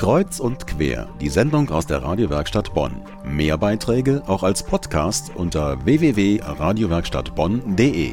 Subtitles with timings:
[0.00, 3.02] Kreuz und quer, die Sendung aus der Radiowerkstatt Bonn.
[3.22, 8.12] Mehr Beiträge auch als Podcast unter www.radiowerkstattbonn.de.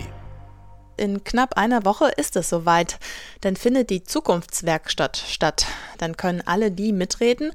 [0.97, 2.99] In knapp einer Woche ist es soweit.
[3.39, 5.65] Dann findet die Zukunftswerkstatt statt.
[5.97, 7.53] Dann können alle die mitreden,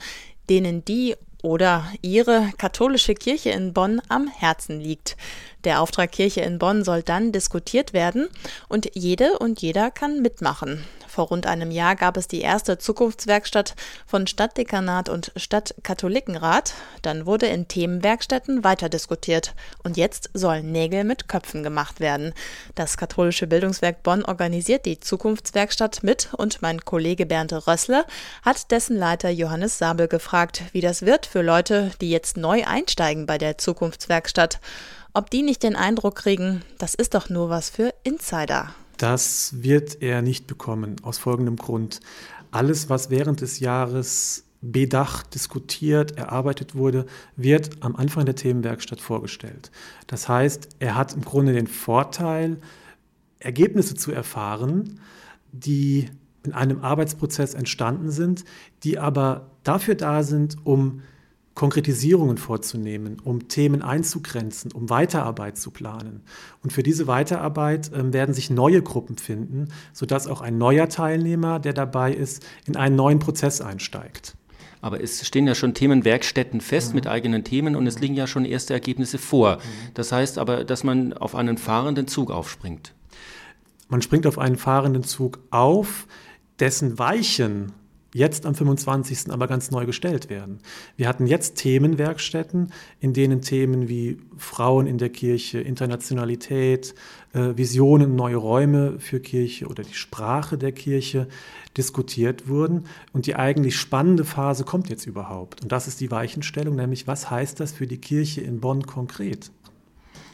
[0.48, 5.16] denen die oder ihre katholische Kirche in Bonn am Herzen liegt.
[5.64, 8.28] Der Auftrag Kirche in Bonn soll dann diskutiert werden
[8.68, 10.84] und jede und jeder kann mitmachen.
[11.12, 13.74] Vor rund einem Jahr gab es die erste Zukunftswerkstatt
[14.06, 16.72] von Stadtdekanat und Stadtkatholikenrat.
[17.02, 19.54] Dann wurde in Themenwerkstätten weiter diskutiert.
[19.84, 22.32] Und jetzt sollen Nägel mit Köpfen gemacht werden.
[22.74, 28.06] Das katholische Bildungswerk Bonn organisiert die Zukunftswerkstatt mit und mein Kollege Bernd Rössle
[28.40, 33.24] hat dessen Leiter Johannes Sabel gefragt, wie das wird für Leute, die jetzt neu einsteigen
[33.24, 34.60] bei der Zukunftswerkstatt.
[35.14, 38.74] Ob die nicht den Eindruck kriegen, das ist doch nur was für Insider.
[38.98, 42.00] Das wird er nicht bekommen, aus folgendem Grund.
[42.50, 49.70] Alles, was während des Jahres bedacht, diskutiert, erarbeitet wurde, wird am Anfang der Themenwerkstatt vorgestellt.
[50.06, 52.58] Das heißt, er hat im Grunde den Vorteil,
[53.38, 55.00] Ergebnisse zu erfahren,
[55.50, 56.10] die
[56.44, 58.44] in einem Arbeitsprozess entstanden sind,
[58.84, 61.00] die aber dafür da sind, um
[61.54, 66.22] Konkretisierungen vorzunehmen, um Themen einzugrenzen, um Weiterarbeit zu planen.
[66.62, 71.58] Und für diese Weiterarbeit äh, werden sich neue Gruppen finden, sodass auch ein neuer Teilnehmer,
[71.60, 74.34] der dabei ist, in einen neuen Prozess einsteigt.
[74.80, 76.96] Aber es stehen ja schon Themenwerkstätten fest mhm.
[76.96, 79.56] mit eigenen Themen und es liegen ja schon erste Ergebnisse vor.
[79.56, 79.60] Mhm.
[79.94, 82.94] Das heißt aber, dass man auf einen fahrenden Zug aufspringt.
[83.88, 86.06] Man springt auf einen fahrenden Zug auf,
[86.58, 87.72] dessen Weichen
[88.14, 89.30] jetzt am 25.
[89.30, 90.58] aber ganz neu gestellt werden.
[90.96, 96.94] Wir hatten jetzt Themenwerkstätten, in denen Themen wie Frauen in der Kirche, Internationalität,
[97.32, 101.28] äh, Visionen, neue Räume für Kirche oder die Sprache der Kirche
[101.76, 102.84] diskutiert wurden.
[103.12, 105.62] Und die eigentlich spannende Phase kommt jetzt überhaupt.
[105.62, 109.50] Und das ist die Weichenstellung, nämlich was heißt das für die Kirche in Bonn konkret?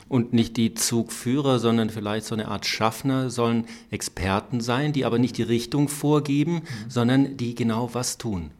[0.08, 5.18] Und nicht die Zugführer, sondern vielleicht so eine Art Schaffner sollen Experten sein, die aber
[5.18, 6.60] nicht die Richtung vorgeben, mhm.
[6.88, 8.50] sondern die genau was tun.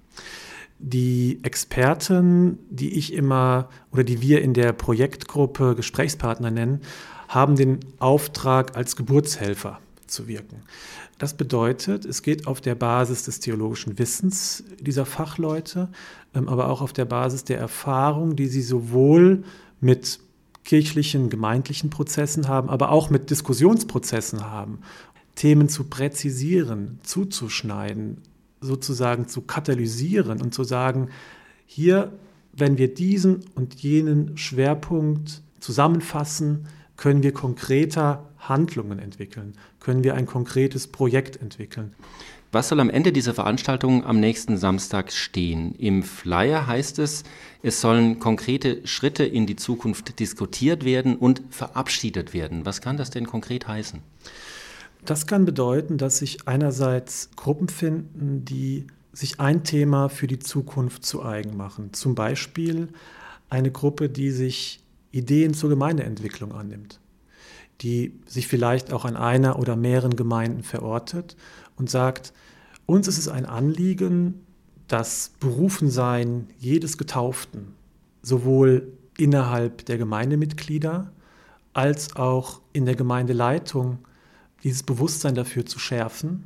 [0.78, 6.83] Die Experten, die ich immer oder die wir in der Projektgruppe Gesprächspartner nennen,
[7.27, 10.62] haben den Auftrag, als Geburtshelfer zu wirken.
[11.19, 15.89] Das bedeutet, es geht auf der Basis des theologischen Wissens dieser Fachleute,
[16.34, 19.43] ähm, aber auch auf der Basis der Erfahrung, die sie sowohl
[19.81, 20.21] mit
[20.69, 24.81] kirchlichen, gemeindlichen Prozessen haben, aber auch mit Diskussionsprozessen haben.
[25.34, 28.19] Themen zu präzisieren, zuzuschneiden,
[28.61, 31.09] sozusagen zu katalysieren und zu sagen,
[31.65, 32.12] hier,
[32.53, 36.67] wenn wir diesen und jenen Schwerpunkt zusammenfassen,
[36.99, 41.95] können wir konkreter Handlungen entwickeln, können wir ein konkretes Projekt entwickeln.
[42.51, 45.75] Was soll am Ende dieser Veranstaltung am nächsten Samstag stehen?
[45.77, 47.25] Im Flyer heißt es,
[47.63, 52.65] es sollen konkrete Schritte in die Zukunft diskutiert werden und verabschiedet werden.
[52.65, 54.01] Was kann das denn konkret heißen?
[55.05, 61.05] Das kann bedeuten, dass sich einerseits Gruppen finden, die sich ein Thema für die Zukunft
[61.05, 61.93] zu eigen machen.
[61.93, 62.89] Zum Beispiel
[63.51, 64.81] eine Gruppe, die sich
[65.11, 67.01] Ideen zur Gemeindeentwicklung annimmt,
[67.81, 71.37] die sich vielleicht auch an einer oder mehreren Gemeinden verortet
[71.77, 72.33] und sagt,
[72.87, 74.47] uns ist es ein Anliegen,
[74.87, 77.75] das Berufensein jedes Getauften,
[78.23, 81.13] sowohl innerhalb der Gemeindemitglieder
[81.75, 83.99] als auch in der Gemeindeleitung,
[84.65, 86.45] dieses Bewusstsein dafür zu schärfen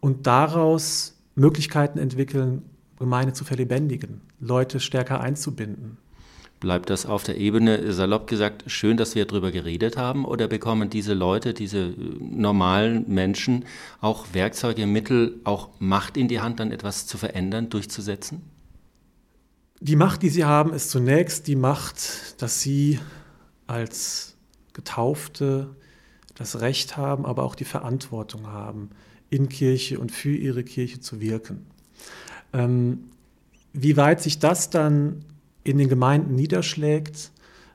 [0.00, 2.62] und daraus Möglichkeiten entwickeln,
[2.98, 5.98] Gemeinde zu verlebendigen, Leute stärker einzubinden.
[6.60, 10.24] Bleibt das auf der Ebene, salopp gesagt, schön, dass wir darüber geredet haben?
[10.24, 13.64] Oder bekommen diese Leute, diese äh, normalen Menschen
[14.00, 18.42] auch Werkzeuge, Mittel, auch Macht in die Hand, dann etwas zu verändern, durchzusetzen?
[19.80, 22.98] Die Macht, die sie haben, ist zunächst die Macht, dass sie
[23.66, 24.34] als
[24.72, 25.76] Getaufte
[26.34, 28.90] das Recht haben, aber auch die Verantwortung haben,
[29.30, 31.66] in Kirche und für ihre Kirche zu wirken.
[32.52, 33.10] Ähm,
[33.72, 35.24] wie weit sich das dann
[35.64, 37.32] in den Gemeinden niederschlägt,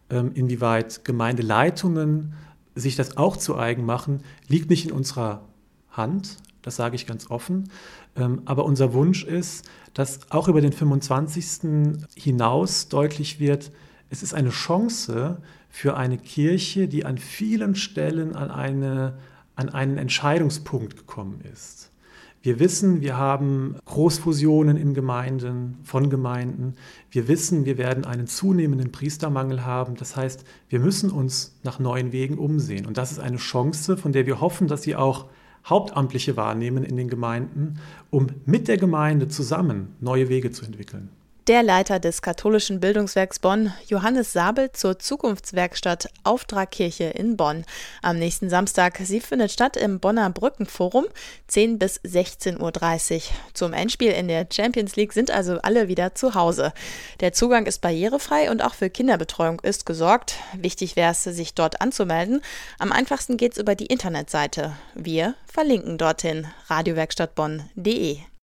[0.09, 2.33] ähm, inwieweit Gemeindeleitungen
[2.75, 5.45] sich das auch zu eigen machen, liegt nicht in unserer
[5.89, 7.69] Hand, das sage ich ganz offen.
[8.15, 12.05] Ähm, aber unser Wunsch ist, dass auch über den 25.
[12.15, 13.71] hinaus deutlich wird,
[14.09, 19.17] es ist eine Chance für eine Kirche, die an vielen Stellen an, eine,
[19.55, 21.91] an einen Entscheidungspunkt gekommen ist.
[22.41, 26.75] Wir wissen, wir haben Großfusionen in Gemeinden, von Gemeinden.
[27.11, 29.95] Wir wissen, wir werden einen zunehmenden Priestermangel haben.
[29.95, 32.85] Das heißt, wir müssen uns nach neuen Wegen umsehen.
[32.85, 35.25] Und das ist eine Chance, von der wir hoffen, dass sie auch
[35.65, 41.09] Hauptamtliche wahrnehmen in den Gemeinden, um mit der Gemeinde zusammen neue Wege zu entwickeln.
[41.49, 47.65] Der Leiter des katholischen Bildungswerks Bonn, Johannes Sabel, zur Zukunftswerkstatt Auftragkirche in Bonn.
[48.03, 48.99] Am nächsten Samstag.
[49.03, 51.07] Sie findet statt im Bonner Brückenforum,
[51.47, 53.21] 10 bis 16.30 Uhr.
[53.55, 56.71] Zum Endspiel in der Champions League sind also alle wieder zu Hause.
[57.19, 60.35] Der Zugang ist barrierefrei und auch für Kinderbetreuung ist gesorgt.
[60.53, 62.43] Wichtig wäre es, sich dort anzumelden.
[62.77, 64.73] Am einfachsten geht es über die Internetseite.
[64.93, 68.19] Wir verlinken dorthin radiowerkstattbonn.de.